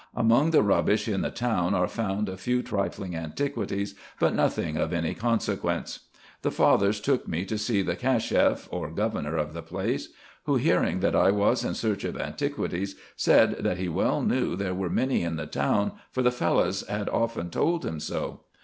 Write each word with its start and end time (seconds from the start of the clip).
Among 0.15 0.49
the 0.49 0.63
rubbish 0.63 1.07
in 1.07 1.21
the 1.21 1.29
town 1.29 1.75
are 1.75 1.87
found 1.87 2.27
a 2.27 2.35
few 2.35 2.63
trifling 2.63 3.15
antiquities, 3.15 3.93
but 4.19 4.33
nothing 4.33 4.75
of 4.75 4.93
any 4.93 5.13
consequence. 5.13 6.05
The 6.41 6.49
fathers 6.49 6.99
took 6.99 7.27
me 7.27 7.45
to 7.45 7.55
see 7.59 7.83
the 7.83 7.95
Casheff, 7.95 8.67
or 8.71 8.89
governor 8.89 9.37
of 9.37 9.53
the 9.53 9.61
place; 9.61 10.09
who, 10.45 10.55
hearing 10.55 11.01
that 11.01 11.15
I 11.15 11.29
was 11.29 11.63
in 11.63 11.75
search 11.75 12.03
of 12.03 12.17
antiquities, 12.17 12.95
said 13.15 13.57
that 13.59 13.77
he 13.77 13.89
well 13.89 14.23
knew 14.23 14.55
there 14.55 14.73
were 14.73 14.89
many 14.89 15.21
in 15.21 15.35
the 15.35 15.45
town, 15.45 15.91
for 16.09 16.23
the 16.23 16.31
Fellahs 16.31 16.83
had 16.87 17.07
often 17.07 17.51
told 17.51 17.85
him 17.85 17.99
so. 17.99 18.45